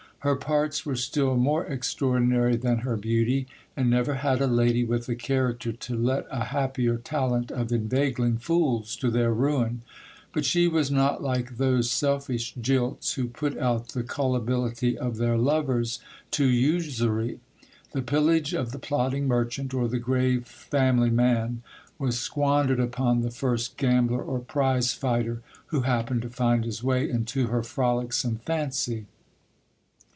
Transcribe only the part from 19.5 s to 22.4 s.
or the grave family man, was